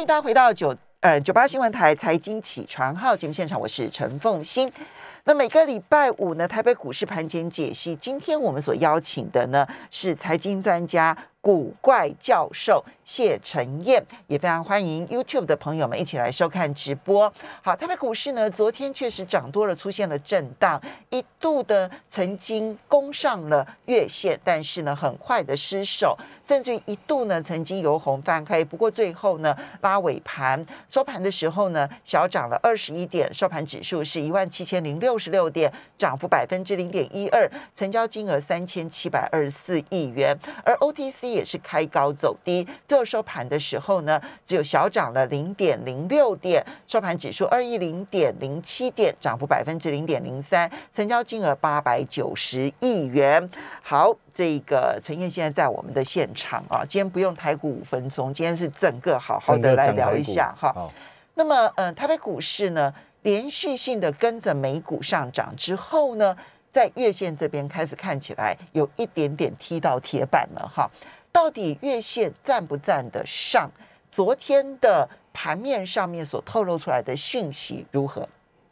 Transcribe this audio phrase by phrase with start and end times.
[0.00, 4.66] 欢迎大家回到九呃九八新闻台财经起床号节目现场，我是陈凤欣。
[5.24, 7.94] 那每个礼拜五呢，台北股市盘前解析。
[7.96, 11.16] 今天我们所邀请的呢是财经专家。
[11.42, 17.32] 古怪教授谢晨燕也非常欢迎 YouTube 的朋友们一起来收看直播。
[17.62, 20.78] 好，台北股市呢，昨天确实涨多了，出现了震荡，
[21.08, 26.14] 一度的曾经攻上了月线，但是呢，很快的失守，
[26.46, 28.62] 甚至于一度呢，曾经由红翻黑。
[28.62, 41.30] 不过最后呢，拉尾盘收盘的时候呢，小涨了二十一点，收盘指数是一万七千零六十六点，涨幅百分之零点一二，成交金额三千七百二十四亿元，而 OTC。
[41.30, 53.48] 也是开高走低，最后收盘的时候呢，只有小涨了零点零六点，收盘指数二一零点零七点，涨幅百分之零点零三，成交金额八百九十亿元。
[53.80, 60.74] 好，这个陈燕现在在我们的现场啊，今天不用台股五分钟，今天是整个好好的来聊一下哈。
[61.34, 66.36] 那么，嗯，台北股市呢，连续性的跟着美股上涨之后呢，
[66.72, 70.90] 在月线这边开始看起来有一点点踢到铁板了哈。
[71.32, 73.70] 到底月线站不站得上？
[74.10, 78.28] 昨天的盘面上面所透露出来的讯息如何？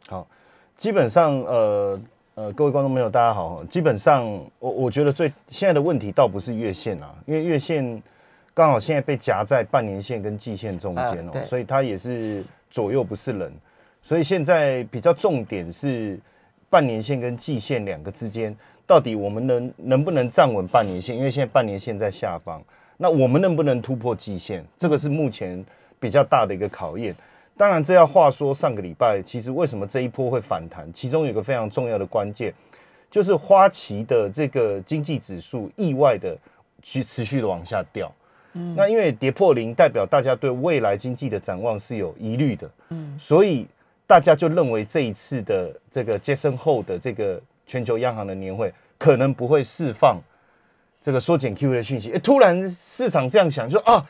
[0.09, 0.27] 好，
[0.75, 2.01] 基本上，呃
[2.35, 3.63] 呃，各位观众朋友，大家好。
[3.63, 4.25] 基本上，
[4.59, 8.03] 我我觉得最现在的问题倒不是月线啊，因为月线
[8.53, 13.53] 刚好现在被夹在半年线跟季线中间哦，所以它也是左右不是人。
[14.01, 16.19] 所以现在比较重点是
[16.69, 18.55] 半年线跟季线两个之间。
[18.87, 21.15] 到底我们能能不能站稳半年线？
[21.15, 22.59] 因为现在半年线在下方，
[22.97, 24.65] 那我们能不能突破季线？
[24.79, 25.63] 这个是目前
[25.99, 27.15] 比较大的一个考验。
[27.55, 30.91] 当然，这要话说，上个礼拜其实为什么这一波会反弹？
[30.91, 32.51] 其中有个非常重要的关键，
[33.11, 36.35] 就是花旗的这个经济指数意外的
[36.81, 38.11] 去持续的往下掉。
[38.53, 42.71] 嗯，那因为跌破零，代表大家对未来经济的展望是有疑虑的。
[42.89, 43.67] 嗯，所以
[44.09, 47.39] 大家就认为这一次的这个接生后的这个。
[47.69, 50.19] 全球央行的年会可能不会释放
[50.99, 54.03] 这个缩减 QE 的讯息，哎，突然市场这样想，说啊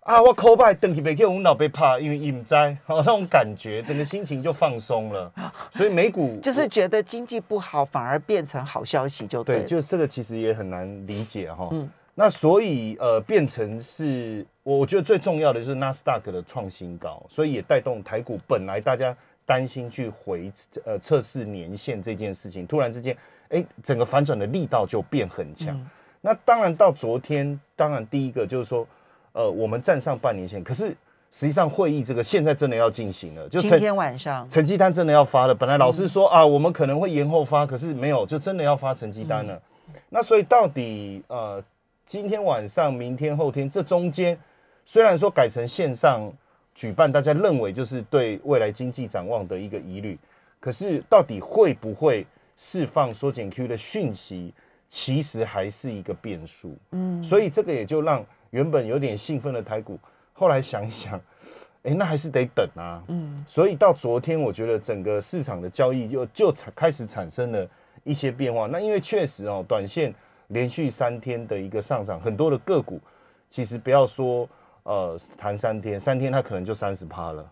[0.00, 5.32] 啊，我扣拜登起被给我们老被怕，因为隐灾，好那种感觉，整个心情就放松了，
[5.70, 11.68] 所以美股就是觉得经济不好，反而变成好消息，就对，就这个其实也很难理解哈。
[11.70, 19.16] 嗯，那所以呃，变成是我觉得最重要的就是纳斯达克的创新高，所以也带动台股本来大家。
[19.46, 20.50] 担心去回
[20.84, 23.16] 呃测试年限这件事情，突然之间，
[23.50, 25.78] 哎，整个反转的力道就变很强。
[26.20, 28.86] 那当然到昨天，当然第一个就是说，
[29.32, 30.86] 呃，我们站上半年线，可是
[31.30, 35.54] 实际上会议这个现在真的要进行了，就今天晚上成绩单真的要发了。
[35.54, 39.60] 本来老师说啊，我们可能会延后发，可是没有，就真的要发成绩单了。
[40.08, 41.62] 那所以到底呃，
[42.06, 44.38] 今天晚上、明天、后天这中间，
[44.86, 46.32] 虽然说改成线上。
[46.74, 50.18] 举办，大家认为就是对未来经济展望的一个疑虑，
[50.58, 52.26] 可是到底会不会
[52.56, 54.52] 释放缩减 Q 的讯息，
[54.88, 56.76] 其实还是一个变数。
[56.90, 59.96] 嗯，所以这个也就让原本有点兴奋的台股，
[60.32, 61.20] 后来想一想，
[61.84, 63.00] 哎，那还是得等啊。
[63.06, 67.68] 嗯，所以到昨天，我觉得整个市场的交易又就产开始产生了
[68.02, 68.66] 一些变化。
[68.66, 70.12] 那因为确实哦，短线
[70.48, 73.00] 连续三天的一个上涨，很多的个股
[73.48, 74.48] 其实不要说。
[74.84, 77.50] 呃，谈三天，三天它可能就三十趴了。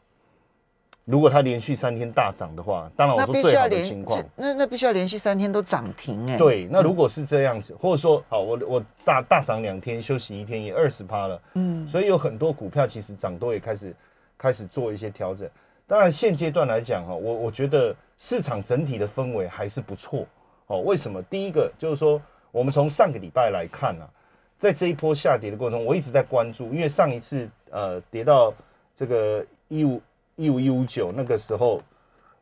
[1.05, 6.37] 如果它连续三天大涨的话，当然我说最好的情况，那那必须要连续三天都涨停哎。
[6.37, 11.43] 对，那如果是这样子，或者说好，我我大大涨两天，休息一天也二十趴了。
[11.55, 13.97] 嗯，所以有很多股票其实涨多也开始
[14.39, 15.49] 开始做一些调整。
[15.87, 20.25] 当然现阶段来讲哈，我我觉得市场整体的氛围还是不错
[20.67, 20.81] 哦。
[20.83, 21.21] 为什么？
[21.23, 22.21] 第一个就是说，
[22.53, 24.09] 我们从上个礼拜来看啊。
[24.63, 28.55] 在这一波下跌的过程中，我一直在关注，因为上一次呃跌到
[28.95, 30.01] 这个一五
[30.37, 31.83] 一五一五九那个时候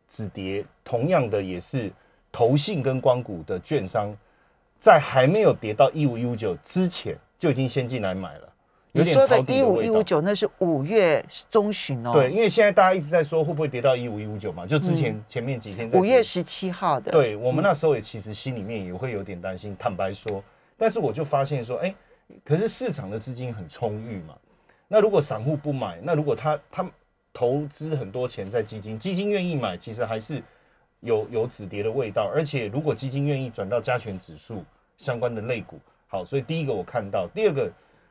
[0.07, 1.91] 止跌，同样的也是
[2.31, 4.15] 投信跟光谷的券商，
[4.77, 8.53] 在还没有跌到一五一五九之前，就已经先进来买了。
[8.93, 12.13] 你说的一五一五九那是五月中旬哦。
[12.13, 17.11] 对，因为现在大家一直在说会不会跌到一五一五九嘛，就之前前面几天五月十七号的。
[17.11, 20.45] 对我们那时候也其实心里面也会有点担心，坦白说，
[20.77, 21.95] 但是我就发现说，哎。
[22.45, 24.37] 可是市场的资金很充裕嘛？
[24.89, 26.91] 那如果散户不买，那如果他他
[27.33, 30.43] 投资很多钱在基金，基金愿意买，其实还是
[31.01, 32.29] 有有止跌的味道。
[32.35, 34.65] 而且如果基金愿意转到加权指数
[34.97, 35.79] 相关的类股，
[36.09, 37.71] 好，所以第一个我看到，第二个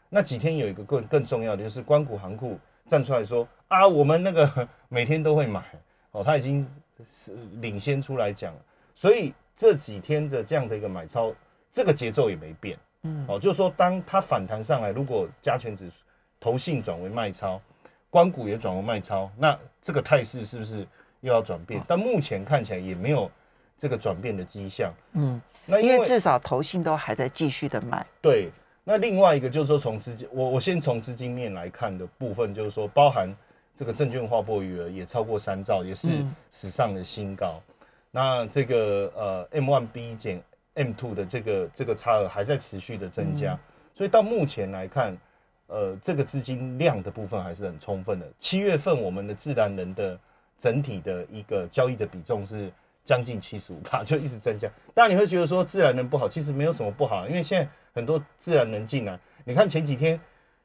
[0.10, 5.64] 那几天有一个更更重要的就是关谷行库站出来说啊，我们那个 每天都会买
[6.12, 6.66] 哦，他已经
[7.10, 8.56] 是领先出来讲，
[8.96, 11.34] 所以这几天的这样的一个买超，
[11.70, 12.80] 这个节奏也没变。
[13.04, 16.04] 嗯，哦，就是说，当它反弹上来，如果加权指数
[16.40, 17.62] 投信转为卖超，
[18.10, 20.86] 关谷也转为卖超，那这个态势是不是
[21.22, 21.82] 又要转变？
[21.88, 23.30] 但目前看起来也没有
[23.78, 24.94] 这个转变的迹象。
[25.14, 28.06] 嗯，那因为至少投信都还在继续的买。
[28.22, 28.50] 对，
[28.84, 33.34] 那另外一个就是说从资金，我我先从资金面来看的部分，就是说包含
[33.76, 36.10] 这个证券划拨余额也超过三兆，也是
[36.52, 37.62] 史上的新高。
[38.12, 40.42] 那这个呃 M one B 减
[40.76, 43.58] M two 的这个这个差额还在持续的增加，
[43.94, 45.18] 所以到目前来看。
[45.72, 48.28] 呃，这个资金量的部分还是很充分的。
[48.40, 50.20] 七月份我们的自然人的
[50.58, 52.72] 整体的一个交易的比重是
[53.06, 54.68] 将近七十五帕， 就一直增加。
[54.96, 59.20] 当然你会觉得说自然人不好，其实没有什么不好，因为现在很多自然人进来。
[59.46, 60.20] 你看前几天，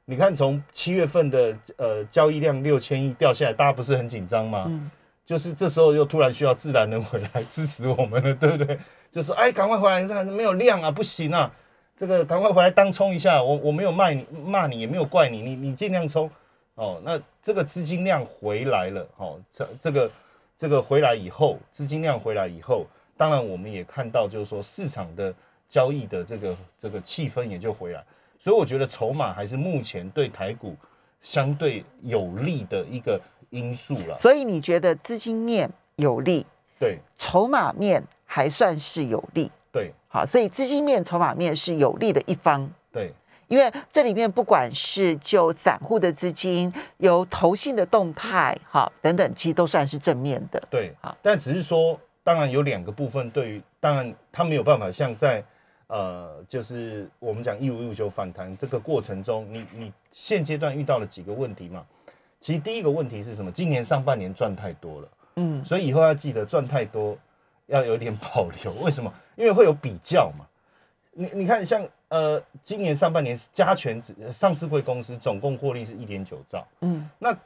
[0.07, 4.65] 你看从七月份的呃交易量六千亿掉下来，大家不是很紧张吗？
[4.69, 4.91] 嗯。
[5.27, 8.79] 就是这时候又突然需要自然人回来支持我们了，对不对？
[9.15, 11.49] 就说哎，赶快回来，这没有量啊，不行啊。
[11.95, 16.29] 这个赶快回来当冲一下，我我没有卖你骂你也没有怪你，你你尽量冲
[16.75, 17.01] 哦。
[17.05, 20.11] 那这个资金量回来了，哦，这这个
[20.57, 22.85] 这个回来以后，资金量回来以后，
[23.17, 25.33] 当然我们也看到就是说市场的
[25.69, 28.05] 交易的这个这个气氛也就回来，
[28.41, 30.75] 所以我觉得筹码还是目前对台股
[31.21, 33.21] 相对有利的一个
[33.51, 34.17] 因素了。
[34.17, 36.45] 所以你觉得资金面有利，
[36.81, 38.03] 对，筹码面
[38.35, 39.49] 还算是有利。
[39.71, 42.69] 对，好，所以资金面、筹码面是有利的一方。
[42.91, 43.13] 对，
[43.47, 50.61] 因为这里面不管是就散户的资金、由投信的动态，哈等等，其实都算是正面的。
[50.69, 55.41] 对，好，但只是说，当然有两个部分，对于当然他没有办法像在
[55.87, 61.87] 呃，就是我们讲一五一五九反弹这个过程中，你你现阶段遇到了几个问题嘛？
[62.41, 63.53] 其实第一个问题是什么？
[63.53, 67.17] 今年上半年赚太多了，嗯，所以以后要记得赚太多。
[67.67, 69.13] 要有点保留，为什么？
[69.37, 70.47] 因为会有比较嘛。
[71.13, 74.03] 你你看，像呃，今年上半年加权
[74.33, 77.37] 上市贵公司总共获利是一点九兆，嗯，那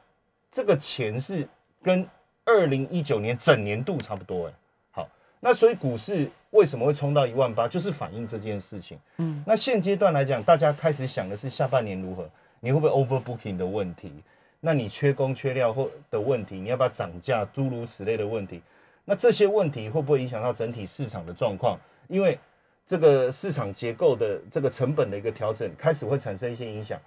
[0.49, 1.47] 这个钱是
[1.83, 2.07] 跟
[2.45, 4.53] 二零一九年整年度差不多哎。
[4.91, 5.07] 好，
[5.39, 8.97] 那所以股市为什么会冲到一万八，就是反映这件事情。
[9.17, 12.27] 嗯，那现阶段来讲，大家开始想的是下半年如何？
[12.59, 14.11] 你会不会 overbooking 的问题？
[14.59, 16.59] 那你缺工缺料或的问题？
[16.59, 17.45] 你要不要涨价？
[17.53, 18.61] 诸如此类的问题。
[19.09, 21.75] 那这些问题会不会影响到整体市场的状况？
[22.07, 22.37] 因为
[22.85, 26.99] 这个市场结构的这个成本的一个调整，开始会产生一些影响。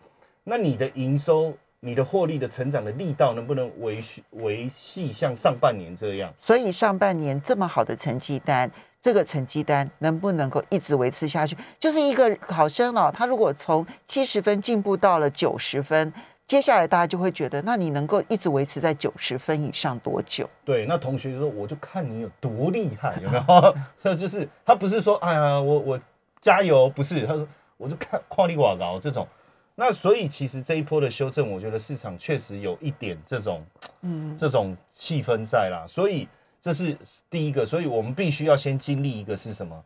[0.43, 6.35] 那你的营收、你的获利的成长的力道，能不能维续维系像上半年这样？
[6.41, 8.69] 所以上半年这么好的成绩单，
[9.01, 11.57] 这个成绩单能不能够一直维持下去？
[11.79, 16.13] 就是一个考生哦，他如果从七十分进步到了九十分。
[16.47, 20.49] 接下来大家就会觉得，那你能够一直维持在九十分以上多久？
[20.65, 23.77] 对，那同学就说，我就看你有多厉害， 有没有？
[23.99, 26.01] 这就是他不是说，哎呀，我我
[26.41, 27.49] 加油，不是，他说
[27.79, 29.27] 我就看跨力瓦高这种。
[29.75, 33.65] 那所以其实这一波的修正，我觉得市场确实有一点这种，
[34.03, 35.87] 嗯，这种气氛在啦。
[35.89, 36.29] 所以
[36.61, 36.95] 这是
[37.31, 39.83] 第一个，所以我们必须要先经历一个是什么？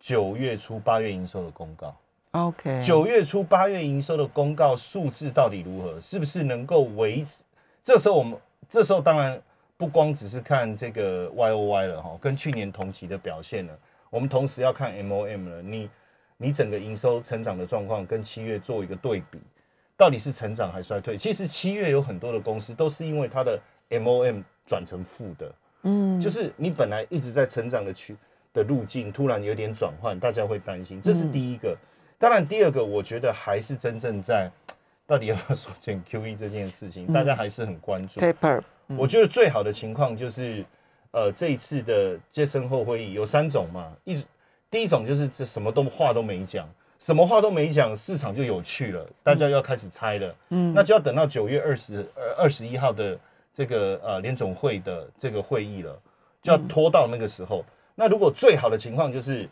[0.00, 1.94] 九月初八月营收的公告。
[2.32, 5.98] OK，九月初八月营收的公告数字到底如何？
[6.00, 7.42] 是不是能够维持？
[7.82, 8.38] 这时候我们
[8.68, 9.40] 这时候当然
[9.78, 13.78] 不光只是看这个 YOY 了哈，跟去年同期的表现了，
[14.10, 15.62] 我们同时要看 MOM 了。
[15.62, 15.88] 你
[16.36, 19.40] 你整个营收成长的状况跟七月做一个对比，
[19.96, 21.16] 到底是成长还衰退？
[21.16, 23.58] 其实七月有很多的公司都是因为它的
[23.88, 28.14] MOM 转成负的，嗯，就是你本来一直在成长的区
[28.52, 31.74] 的路径突然有点转换，大家会担心，这是第一个。
[32.18, 34.50] 当然，第二个我觉得还是真正在
[35.06, 38.20] 到底要不要缩减 QE 这件事情，大家还是很关注。
[38.20, 40.64] Paper，我觉得最好的情况就是，
[41.12, 44.22] 呃，这一次的接生后会议有三种嘛，一
[44.68, 50.34] 第一种就是这什么都话都没讲，什么话都没讲，市场就有趣了，大家要开始猜了。
[50.48, 53.16] 嗯，那就要等到九月二十二二十一号的
[53.52, 55.96] 这个呃联总会的这个会议了，
[56.42, 57.64] 就要拖到那个时候。
[57.94, 59.48] 那如果最好的情况就是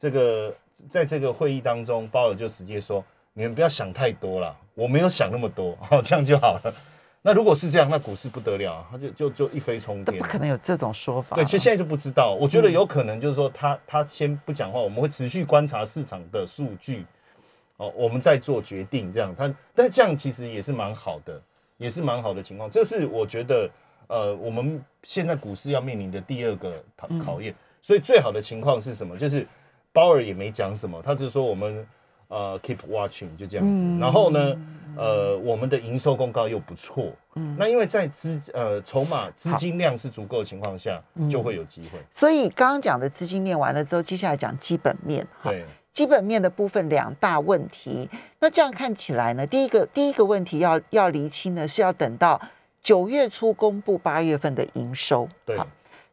[0.00, 0.52] 这个。
[0.88, 3.04] 在这个会议当中，鲍尔就直接说
[3.34, 6.74] ：“你们不要想太多了，我没有想那么多，好，这样就好了。”
[7.20, 10.16] 那如果是这样，那股市不得了，他就就就一飞冲天。
[10.16, 11.36] 不可能有这种说法。
[11.36, 12.34] 对，其实现在就不知道。
[12.40, 17.04] 我觉得有可能就是说，他他先不讲话，我们会持续观察市场的数据，
[17.76, 19.12] 哦，我们再做决定。
[19.12, 21.38] 这样，他但这样其实也是蛮好的，
[21.76, 22.70] 也是蛮好的情况。
[22.70, 23.68] 这是我觉得，
[24.06, 27.54] 呃，我们现在股市要面临的第二个考考验。
[27.82, 29.14] 所以最好的情况是什么？
[29.14, 29.46] 就是。
[29.92, 31.86] 鲍尔也没讲什么，他只是说我们
[32.28, 33.82] 呃 keep watching 就这样子。
[34.00, 34.56] 然后呢，
[34.96, 37.12] 呃，我们的营收公告又不错。
[37.34, 41.98] 嗯，那因为在资呃筹码资金量是足够的情况下，就会有机会。
[42.14, 45.26] 所以刚刚讲的资金面完了之后，接下来讲基本面。
[45.42, 48.08] 对，基本面的部分两大问题。
[48.38, 52.40] 那这样看起来呢，第一个第一个问题要要厘清呢，是要等到
[52.80, 55.28] 九月初公布八月份的营收。
[55.44, 55.58] 对。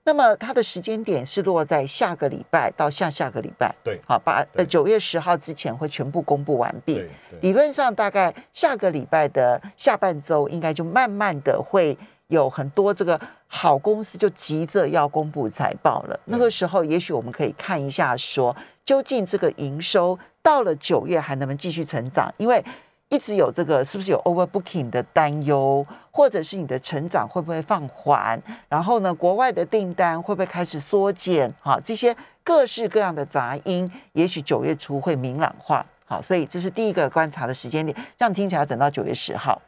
[0.08, 7.04] 那么它的时间点是落在下个礼拜到下下个礼拜，对，好，把呃九月十号之前会全部公布完毕。
[7.42, 11.98] 理论上大概下个礼拜的下半周，应该就慢慢的会
[12.28, 16.18] 有很多这个好公司就急着要公布财报了。
[16.24, 22.64] 那个时候，也许我们可以看一下，说究竟这个营收到了九月还能不能继续成长，因为。
[23.10, 28.42] 一直有这个是不是有 overbooking 的担忧，或者是你的成长会不会放缓？
[28.68, 31.50] 然后呢，国外的订单会不会开始缩减？
[31.62, 35.86] 哈，这些各式各样的杂音，也许九月初会明朗化。
[36.06, 37.98] 好，所以这是第一个观察的时间点。
[38.18, 39.62] 这样听起来，等到九月十号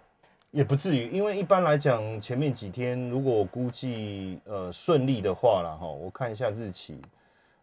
[0.51, 7.01] 也不至于，因为一般来讲，前面几天如果我估计呃顺利的话了哈，我看一下日期，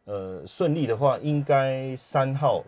[0.04, 2.64] 呃顺利的话，应该三号。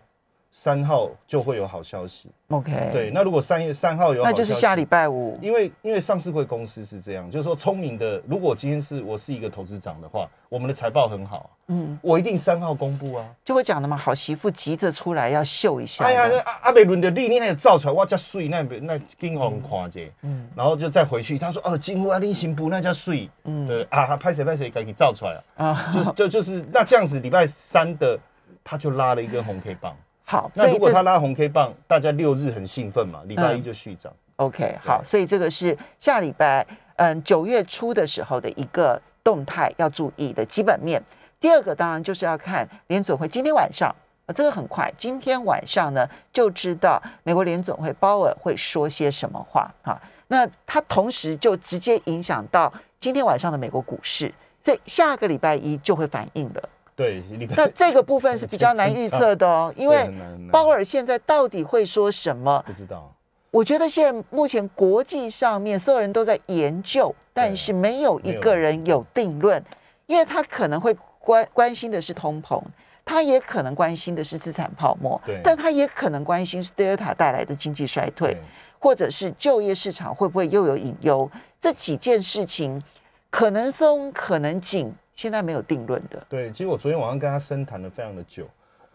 [0.51, 2.89] 三号就会有好消息，OK。
[2.91, 5.37] 对，那如果三月三号有，那就是下礼拜五。
[5.41, 13.25] 因为因为上市会公司是这样，就是说聪明的，如果今天是我是一个投资长的话，我们的财报很好，嗯，我一定三号公布啊。
[13.45, 16.03] 就会讲的嘛，好媳妇急着出来要秀一下。
[16.03, 22.71] 哎呀，阿阿美伦的利，你那造出来，哇，叫水，那那金红夸姐，嗯，然后就再回去，他说哦，金户啊，你行不？
[22.71, 28.17] 那叫水，嗯，对啊，拍谁拍谁，赶紧造出来啊，啊，就是就就是那这样子，礼拜三的
[28.63, 29.95] 他就拉了一根红 K 棒。
[30.29, 34.13] 好，那如果他拉红 K 棒，大家六日很兴奋嘛，礼拜一就续涨。
[34.35, 36.63] OK，好，所以这个是下礼拜，
[36.97, 41.01] 嗯，九月初的时候的一个动态要注意的基本面。
[41.39, 43.89] 第二个当然就是要看联总会今天晚上，
[44.27, 49.99] 啊这个很快，今天晚上呢就知道美国联总会鲍尔会说些什么话哈。
[50.27, 54.31] 那它同时就直接影响到今天晚上的美国股市，
[54.61, 56.69] 在下个礼拜一就会反应了。
[56.99, 57.23] 对，
[57.55, 60.11] 那这个部分是 比较难预测的哦， 因为
[60.51, 62.61] 鲍尔现在到底会说什么？
[62.67, 63.09] 不知道。
[63.51, 69.63] 我觉得现在目前国际上面所有人都在研究，但是没有一个人有定论，
[70.07, 72.61] 因为他可能会关关心的是通膨，
[73.05, 78.35] 他也可能关心的是资产泡沫，但他也可能关心是德尔塔带来的经济衰退，
[78.77, 81.31] 或者是就业市场会不会又有隐忧？
[81.61, 82.83] 这几件事情
[83.29, 84.93] 可能松，可能紧。
[85.19, 86.25] 现在没有定论的。
[86.29, 88.47] 对，其实我昨天晚上跟他深谈了非常的久。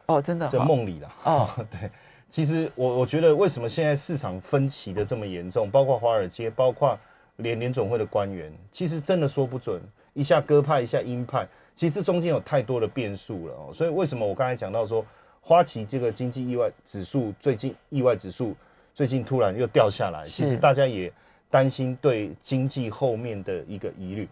[0.06, 0.48] 哦，真的。
[0.48, 1.12] 在梦里了。
[1.24, 1.90] 哦， 对。
[2.30, 6.98] 其实我我觉得为什么现在市场分歧的这么严重，包括华尔街，包括
[7.36, 9.78] 连联总会的官员，其实真的说不准，
[10.14, 13.70] 一下鸽派，一下鹰派，其实中间有太多的变数了哦。
[13.74, 15.04] 所以为什么我刚才讲到说，
[15.42, 18.56] 花旗这个经济意外指数最近意外指数
[18.94, 21.12] 最近突然又掉下来，其实大家也
[21.50, 24.26] 担心对经济后面的一个疑虑。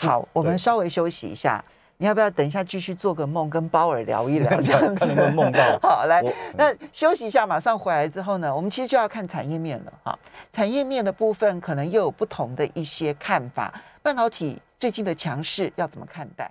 [0.00, 1.62] 好，我们稍微休息一下。
[2.00, 5.12] 你要不要等一下继续做个梦，跟包尔聊一聊 这样子？
[5.32, 6.22] 梦到好来，
[6.56, 10.16] 那休息一下，马上回来之后呢，我们其实就要看产业面了哈。
[10.52, 13.74] 产业面的部分可能又有不同的一些看法。
[14.00, 16.48] 半导体最近的强势要怎么看待？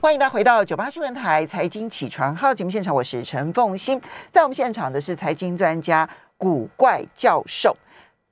[0.00, 4.00] 欢迎大家回到九八新闻台财经起床号节目现场，我是陈凤欣，
[4.32, 7.76] 在我们现场的是财经专家古怪教授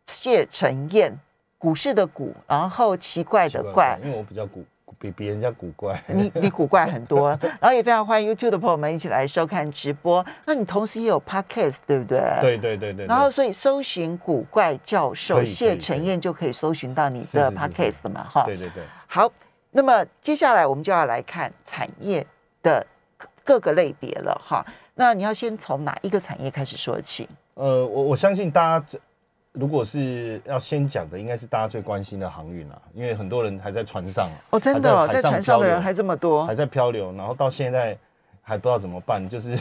[0.07, 1.21] 谢晨燕。
[1.67, 4.65] 股市的股，然后奇怪的怪，因为我比较古，
[5.01, 6.01] 比比人家古怪。
[6.07, 10.25] 你你古怪很多，然后也非常欢迎 YouTube 的朋友们一起来收看直播。
[10.45, 12.21] 那你同时也有 Podcast 对不对？
[12.41, 13.05] 对对对对。
[13.07, 18.45] 然后所以搜寻古怪教授谢晨燕就可以搜寻到你的 Podcast 嘛哈。
[18.45, 18.85] 对对对。
[19.09, 19.29] 好，
[19.73, 22.25] 那么接下来我们就要来看产业
[22.63, 22.87] 的
[23.43, 24.65] 各个类别了哈。
[24.95, 27.29] 那你要先从哪一个产业开始说起？
[27.55, 28.99] 呃，我我相信大家。
[29.59, 37.97] 如果是要先讲的，应该是大家最关心的航运啊，因为很多人还在船上哦，真的在船上的人还这么多，还在漂流，然后到现在
[38.43, 39.27] 还不知道怎么办。
[39.27, 39.59] 就是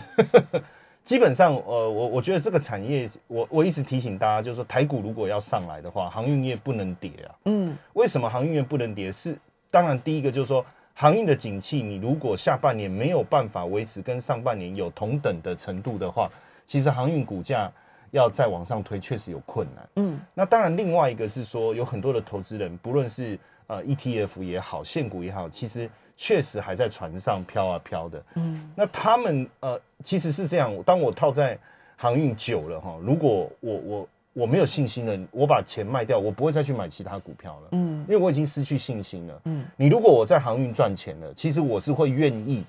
[1.05, 7.35] 基本上，呃，我我觉得这个产业，我我一直提醒大家，就是说台股如果要上来的话，航运业不能跌啊。
[7.45, 9.09] 嗯，为什么航运业不能跌？
[9.13, 9.37] 是
[9.71, 16.29] 当然，第一个就是说航运的景气，你如果下半年没有办法维持跟上半年有同等的程度的话，
[16.65, 17.71] 其实航运股价。
[18.15, 19.89] 要再往上推，确实有困难。
[19.97, 28.23] 嗯，那当然，另外一个是说，有很多的投资人，不论是呃 ETF 也好，现股也好，其实确实还在船上飘啊飘的。
[28.35, 30.73] 嗯，那他们呃，其实是这样。
[30.83, 31.59] 当我套在
[31.97, 37.67] 航运久了哈，如果我我我没有信心了，我把钱卖掉，我不会再去买其他股票了。
[37.73, 39.41] 嗯，因为我已经失去信心了。
[39.43, 42.63] 嗯，你如果我在航运赚钱了，其实我是会愿意。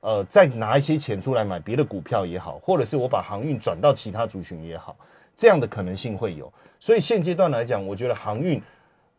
[0.00, 4.96] 呃，再拿一些钱出来买别的股票也好，或者是我把航运转到其他族群也好，
[5.34, 6.52] 这样的可能性会有。
[6.78, 8.62] 所以现阶段来讲，我觉得航运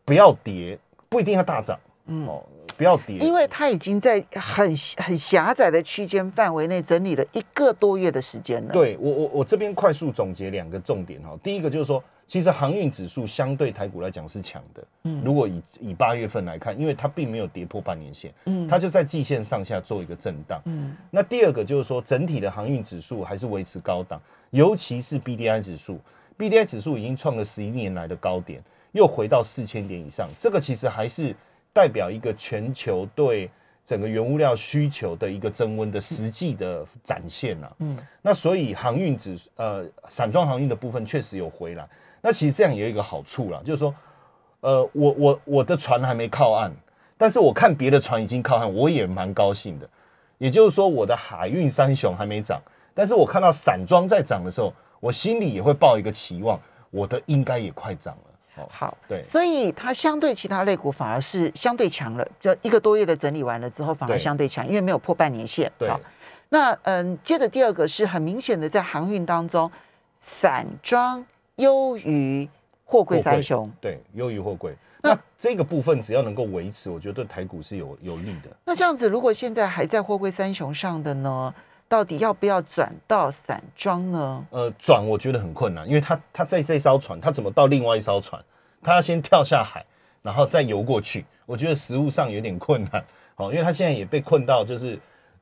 [0.04, 1.78] 不要跌，不一定要大涨。
[2.06, 2.42] 嗯，哦，
[2.76, 8.72] 不要跌，因为它已经在很很狭窄的区间范围内整理了一个多月的时间了。
[8.72, 24.20] 对我我我这边快速总结两个重点哈，第一个就是说，其实航运指数相对台股来讲是强的，嗯，如果以以八月份来看，因为它并没有跌破半年线，嗯，它就在季线上下做一个震荡，嗯，那第二个就是说，整体的航运指数还是维持高档，
[24.50, 25.98] 尤其是 B D I 指数
[26.36, 31.34] ，B D I 指数已经创了十一年来的高点，又回到四千点以上，这个其实还是。
[31.72, 33.48] 代表一个全球对
[33.84, 37.70] 整个原物料需求的一个增温的实际的展现呐。
[37.78, 41.88] 嗯，那所以航运指呃散装航运的部分确实有回来。
[42.20, 43.94] 那其实这样也有一个好处啦，就是说，
[44.60, 46.70] 呃，我我我的船还没靠岸，
[47.16, 49.88] 但是我看别的船已经靠岸，我也蛮高兴的。
[50.38, 52.60] 也就是说，我的海运三雄还没涨，
[52.94, 56.58] 但是我看到散装在涨的时候，我心里也会抱一个期望，
[56.90, 58.66] 我的应该也快涨了。
[58.68, 65.70] 好，对，所以它相对其他类股反而是相对强了，就一个多月的整理完了之后，反而相对强，因为没有破半年线。
[65.78, 65.90] 对，
[66.50, 69.70] 那嗯，接着第二个是很明显的，在航运当中，
[70.18, 71.24] 散装
[71.60, 72.48] 优于
[72.84, 74.74] 货柜三雄，对，优于货柜。
[75.02, 78.50] 那这个部分只要能够维持，我觉得对台股是有有利的。
[78.64, 81.54] 那这样子，如果现在还在货柜三雄上的呢，
[81.88, 84.44] 到底要不要转到散装呢？
[84.50, 88.42] 呃，转我觉得很困难，因为他他在这艘船，他怎么到另外一艘船？
[88.82, 89.84] 他要先跳下海，
[90.22, 91.24] 然后再游过去。
[91.46, 93.02] 我觉得实物上有点困难，
[93.36, 94.98] 哦，因为他现在也被困到，就是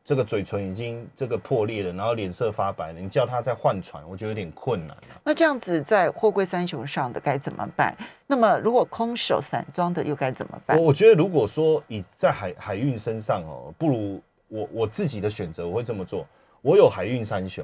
[0.08, 2.98] 这个嘴唇已经这个破裂了，然后脸色发白了。
[2.98, 5.20] 你叫他再换船，我觉得有点困难了。
[5.22, 7.94] 那这样子在货柜三雄上的该怎么办？
[8.26, 10.78] 那么如果空手散装的又该怎么办？
[10.78, 16.26] 我我觉得如果说以在海海运身上哦，不如我我自己的选择，我会这么做。
[16.62, 17.62] 我有海运三雄，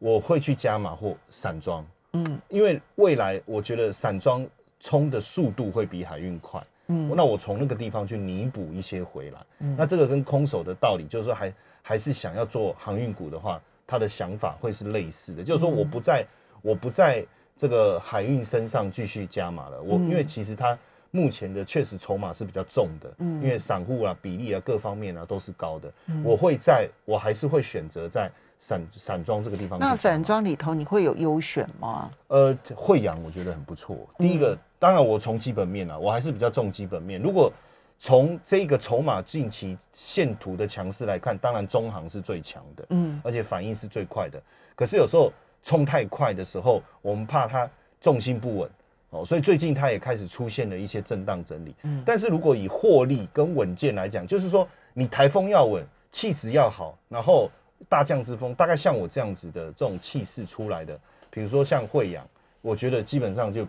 [0.00, 4.44] 我会去加码或散装，嗯，因为未来我觉得散装。
[4.78, 11.52] 冲的速度会比海运快，嗯，那我从那个地方去弥补一些回来，嗯，那这个跟空手的道理就是说，还
[11.88, 16.26] 还是想要做航运股的话，他的想法会是类似的，就是说我不在
[16.60, 17.24] 我不在
[17.56, 20.76] 这个海运身上继续加码了，我因为其实它
[21.12, 25.92] 目前的确实筹码是比较重的，嗯，因为散户啊比例啊各方面啊都是高的，
[26.24, 28.28] 我会在我还是会选择在。
[28.58, 32.10] 散散装这个地方，那散装里头你会有优选吗？
[32.28, 33.94] 呃，惠阳我觉得很不错。
[34.16, 37.20] 第一个，当然我从基本面啊，我还是比较重基本面。
[37.20, 37.52] 如果
[37.98, 44.40] 从这个筹码近期线图的强势来看，当然中行是最强的，嗯，而且反应是最快的。
[44.74, 45.32] 可是有时候
[45.62, 47.68] 冲太快的时候，我们怕它
[48.00, 48.70] 重心不稳
[49.10, 51.74] 哦，所以最近它也开始出现了一些震荡整理。
[51.82, 57.50] 嗯，但是如果以获利跟稳健来讲，就是说你台风要稳，气质要好，然后。
[57.90, 60.98] 大将之风，大概像我这样子的这种气势出来的，
[61.30, 62.26] 比如说像惠阳，
[62.62, 63.68] 我觉得基本上就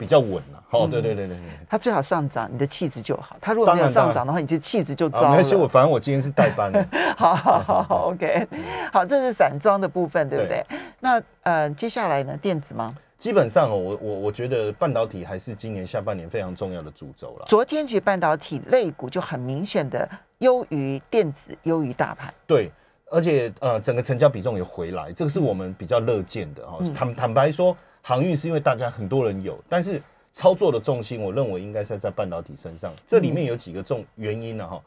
[0.00, 0.64] 比较稳了。
[0.70, 3.36] 哦，对对对对对，它最好上涨，你的气质就好。
[3.40, 5.28] 它如果没有上涨的话，你的气质就糟了。
[5.28, 6.84] 没关系，我反正我今天是代班的。
[7.16, 8.48] 好好好好，OK。
[8.92, 10.64] 好，这是散装的部分，对不对？
[11.00, 12.88] 那呃，接下来呢，电子吗？
[13.18, 17.44] 基本上哦，我我我觉得半导体还是今年下半年非常重要的主轴了。
[17.46, 20.08] 昨天其实半导体类股就很明显的
[20.38, 22.32] 优于电子，优于大盘。
[22.46, 22.72] 对。
[23.12, 26.78] 而且呃，整个成交比重也回来，这个是我们比较乐见的哈。
[26.94, 30.00] 坦坦白说，航运是因为大家很多人有，但是
[30.32, 32.94] 操作的重心，我认为应该是在半导体身上。
[33.06, 34.82] 这里面有几个重原因呢哈。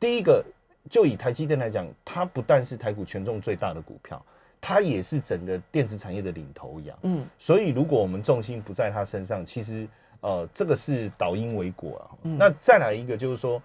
[0.00, 0.44] 第一个，
[0.90, 4.20] 就以台积电来讲，它不但是台股权重最大的股票，
[4.60, 6.98] 它也是整个电子产业的领头羊。
[7.02, 9.86] 嗯，所以如果我们重心不在它身上，其实
[10.20, 12.04] 呃，这个是导因为果啊。
[12.22, 13.60] 那再来一个就是说。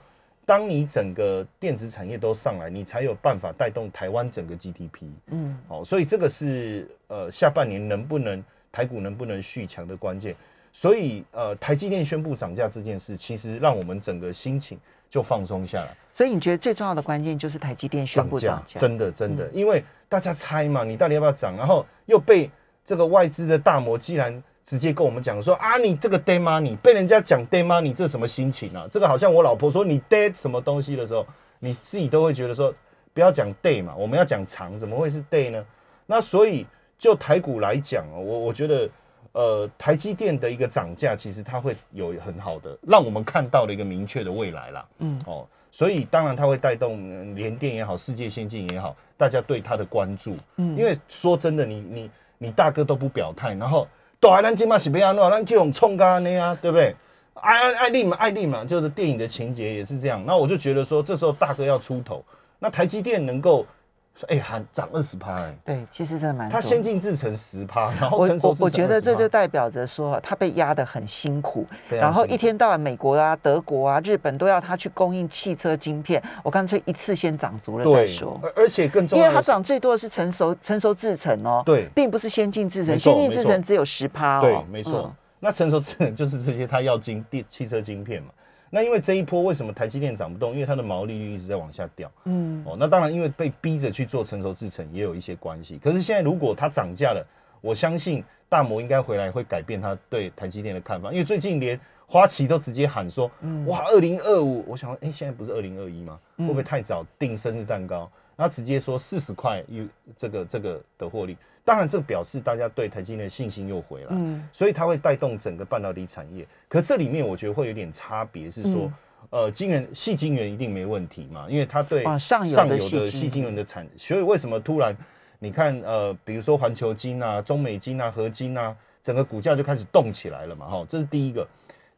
[0.46, 5.06] 当你整个电子产业都上来，你才有办法带动台湾整个 GDP。
[5.28, 10.36] 嗯，好，所以这个是呃下半年能不能台股能不能续强的关键。
[10.74, 14.78] 所以呃台积电宣布涨价这件事，其实让我们整个心情
[15.10, 15.96] 就放松下来。
[16.14, 18.78] 所以你觉得最重要的关键就是台积电宣布涨价？
[18.78, 21.56] 真的真的，因为大家猜嘛，你到底要不要涨？
[21.56, 22.52] 然后又被
[22.84, 24.44] 这个外资的大摩既然。
[24.66, 28.88] 直接跟我们讲说啊，你这个 day money 被人家讲 day money，这什么心情啊？
[28.90, 31.28] 这个好像我老婆说你 day 什么东西的时候，
[31.60, 32.74] 你自己都会觉得说
[33.14, 35.62] 不要讲 day 嘛，我们要讲长，怎么会是 day 呢？
[36.06, 36.66] 那所以
[36.98, 38.90] 就台股来讲哦，我我觉得
[39.34, 44.86] 呃台积电的一个涨价，其实它会有很好的让我们看到了一个明确的未来啦。
[45.00, 50.38] 嗯哦，所以当然它会带动联电也好，世界先进也好，大家对它的关注。
[50.58, 53.88] 嗯，因为说真的，你你你大哥都不表态，然后。
[54.20, 56.96] 大咱今嘛是要安怎，咱去用冲干那啊，对不对？
[57.34, 60.24] 爱爱爱丽嘛，爱丽嘛，就是电影的情节也是这样。
[60.26, 62.24] 那我就觉得说，这时候大哥要出头，
[62.58, 63.68] 那台积电能够
[64.16, 66.54] 说哎还涨二十趴哎，对，其实真的蛮多。
[66.54, 78.40] 它先进制成十趴，然后我成熟制程我我觉得这就代表着说，他被压得很辛苦，然后一天到晚美国啊、德国啊、日本都要他去供应汽车晶片，我干脆一次先涨足了再说。
[78.44, 85.02] 而而且更重要因为它涨最多的是成熟成熟制成哦，对并不是先进制成，先进制没错程只有十趴哦，对，没错。
[85.06, 88.30] 嗯那成熟制程就是这些，它要晶电汽车晶片嘛。
[88.76, 90.52] 那因为这一波为什么台积电涨不动？
[90.54, 92.12] 因为它的毛利率一直在往下掉。
[92.24, 95.78] 嗯，哦，那当然因为被逼着去做成熟制程也有一些关系。
[95.78, 97.24] 可是现在如果它涨价了，
[97.62, 106.18] 我相信大摩应该回来会改变他对台积电的看法，因为最近连花旗都直接喊说，嗯哇，二零二五，我想，哎、现在不是二零二一吗？
[106.40, 108.10] 会不会太早订生日蛋糕？
[108.36, 109.86] 然后直接说四十块有
[110.18, 116.46] 这个这个的获利，当然这表示大家对台积电的信心又回来，嗯所以它会带动整个半导体产业。
[116.68, 118.92] 可这里面我觉得会有点差别，是说，
[119.30, 124.96] 呃，晶圆细晶圆一定没问题嘛，因为它对上游的细晶细晶圆的产，所以为什么突然
[125.40, 131.48] 你看呃，比如说环球金啊、中美金啊、合金啊，整个股价就开始动起来了嘛，哈，这是第一个。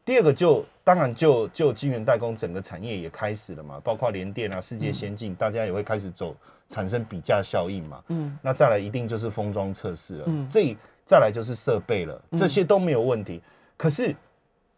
[0.06, 6.34] 第二个就当然就就晶圆代工整个产业也开始了嘛，包括联电啊、世界先进，大家也会开始走
[6.68, 8.02] 产生比价效应嘛。
[8.06, 8.38] 嗯。
[8.40, 10.48] 那再来一定就是封装测试了，嗯。
[10.48, 13.42] 这再来就是设备了，这些都没有问题。
[13.76, 14.14] 可是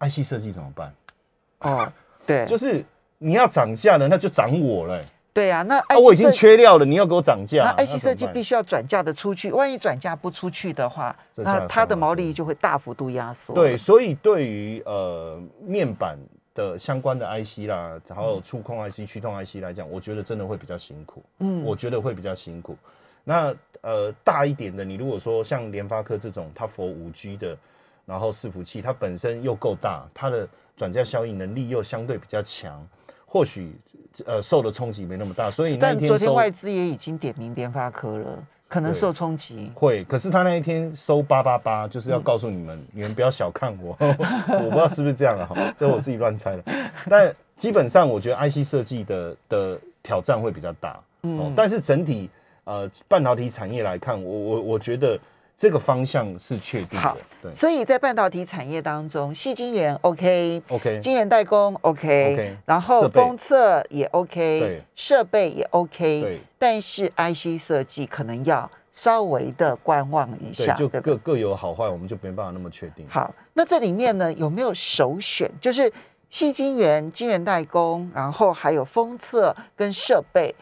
[0.01, 0.95] IC 设计怎么办？
[1.61, 1.93] 哦，
[2.27, 2.83] 对， 就是
[3.19, 5.05] 你要涨价了，那就涨我了、欸
[5.39, 7.73] 对啊，那啊，我已经缺料了，你要给我涨价。
[7.77, 13.55] 那 IC 设计必须须要转嫁的出去，万一转嫁不出去的话，那它的毛利就会大幅度压缩。
[13.55, 16.19] 对，，所以对于呃面板
[16.55, 21.23] 的相关的 IC 啦，然后触控 IC、驱动 IC 来讲，我觉得真的会比较辛苦。
[21.39, 22.77] 嗯我觉得会比较辛苦。
[23.23, 27.57] 那呃大一点的，你如果说像联发科这种，它佛五 G 的，
[28.07, 32.85] 然后伺服器它本身又够大，它的转嫁效应能力又相对比较强，
[33.31, 33.71] 或许
[34.25, 35.51] 呃受的冲击没那么大。
[35.51, 39.71] 所以那天收昨天外资也已经点名联发科了，可能受冲击。
[39.75, 46.65] 会，可是他那一天收八八八，就是要告诉你们，你们不要小看我， 我不知道是不是这样啊，哈这我自己乱猜的。
[47.09, 52.31] 但基本上，我觉得 IC 设计的的挑战会比较大，哦，但是整体
[52.65, 55.19] 呃半导体产业来看，我我我觉得
[55.59, 73.05] 这个方向是确定的好，对所以在半导体产业当中，细晶圆 OK，，OK，晶圆代工 OK，, OK，然后封测也 OK，对设备也 OK，但是 IC 设计可能要稍微的观望一下，，就各各有好坏，我们就没办法那么确定。
[73.09, 75.51] 好，那这里面呢有没有首选？
[75.61, 75.93] 就是
[76.31, 80.55] 细晶圆、晶圆代工，然后还有封测跟设备，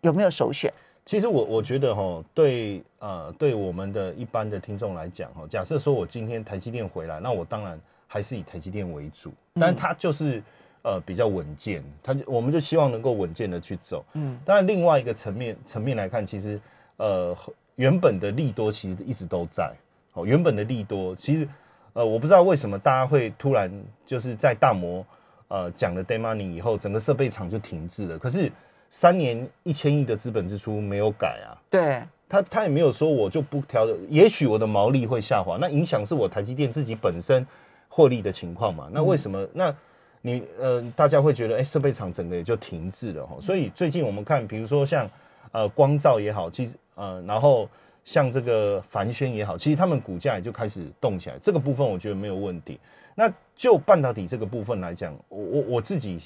[0.00, 0.72] 有没有首选？
[1.04, 10.40] 其实我我觉得哈，对呃，对我们的一般的听众来讲哈，假设说我今天台积电回来，那我当然还是以台积电为主，但它就是
[10.82, 14.04] 呃比较稳健，它就我们就希望能够稳健的去走。
[14.12, 16.60] 嗯，当然另外一个层面层面来看，其实
[16.98, 17.36] 呃
[17.74, 19.74] 原本的利多其实一直都在，
[20.12, 21.48] 哦，原本的利多其实
[21.94, 23.68] 呃我不知道为什么大家会突然
[24.06, 25.04] 就是在大摩
[25.48, 28.50] 呃讲了 day money 以后，整个设备厂就停滞了，可是。
[28.92, 37.44] 三年一千亿的资本支出没有改啊，对，他他也没有说我就不调的，也许我的毛利会下滑，那影响是我台积电自己本身
[37.88, 38.90] 获利的情况嘛？
[38.92, 39.48] 那为什么？
[39.54, 39.74] 那
[40.20, 43.34] 你呃，大家会觉得，哎、设备厂整个也就停滞了哈。
[43.40, 45.10] 所以最近我们看，比如说像
[45.52, 47.66] 呃光照也好，其实呃，然后
[48.04, 52.78] 像这个凡轩也好，其实他们股价也就开始动起来，这个部分我觉得没有问题。
[53.14, 56.20] 那就半导体这个部分来讲，我我我自己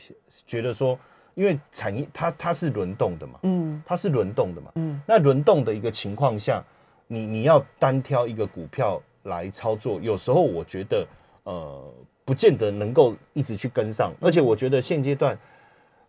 [0.47, 0.99] 觉得说，
[1.37, 3.81] 因为产业它它是轮动的嘛，嗯。
[3.87, 5.01] 它是轮动的嘛，嗯。
[5.07, 6.65] 那轮动的一个情况下，
[7.07, 11.07] 你你要单挑一个股票来操作，有时候我觉得
[11.45, 11.95] 呃，
[12.25, 15.39] 不见得能够一直去跟上，而且我觉得现阶段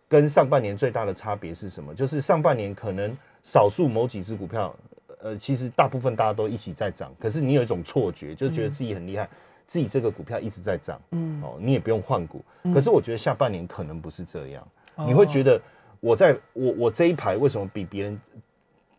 [0.08, 1.94] 跟上半年最大的差别是什么？
[1.94, 4.74] 就是上半年可能少数某几只股票，
[5.20, 9.28] 呃，其实大部分大家都一起在涨，可是你有一种错觉，就是觉得自己很厉害，
[9.66, 12.42] 自己这个股票一直在涨，嗯，哦，你也不用换股。
[12.72, 14.66] 可是我觉得下半年可能不是这样，哦
[15.06, 15.60] 你会觉得
[16.00, 18.20] 我在我我这一排为什么比别人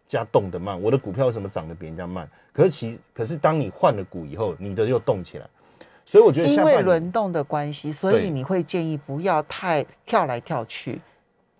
[0.06, 0.80] 家动得慢？
[0.82, 2.30] 我的股票为什么涨得比人家慢？
[2.52, 5.48] 可是其可是当你换了股以后，你的又动起来，
[6.06, 11.00] 所以我觉得因为轮动的关系，所以你会建议不要太跳来跳去。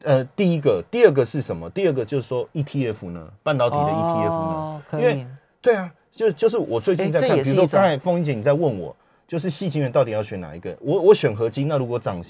[0.04, 1.70] 呃，第一个，第二个是什么？
[1.70, 4.84] 第二个就是说 ETF 呢，半导体的 ETF 呢？
[4.94, 5.28] 因为以，
[5.62, 8.96] 对啊，就就是我最近在看，比如说刚才凤英姐你在问我，
[9.28, 10.76] 就是细晶圆到底要选哪一个？
[10.80, 12.24] 我我选合金，那如果涨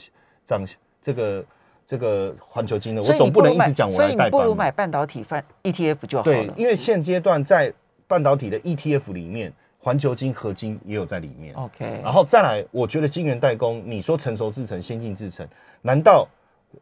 [0.44, 0.66] 涨
[1.00, 1.46] 这个
[1.90, 6.54] 这个环球金呢，所以你我总不能一直讲我所以来代班嘛你不如买半导体范 ETF 就好对，了。
[6.56, 7.74] 因为现阶段在
[8.08, 11.52] 半导体的 ETF 里面，环球金、合金也有在里面。
[11.56, 15.48] OK，然后再来，我觉得晶圆代工，你说成熟制程、先进制程，
[15.82, 16.28] 难道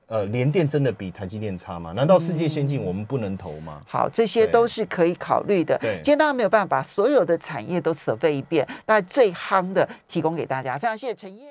[0.08, 1.93] 呃，联电真的比台积电差吗？
[1.93, 3.82] 难道世界先进我们不能投吗？
[3.88, 5.78] 好，这些都是可以考虑的。
[5.78, 10.78] 对今天当然没有办法把所有的产业都 survey 一遍，但最夯的提供给大家。
[10.78, 11.46] 非常谢谢陈燕。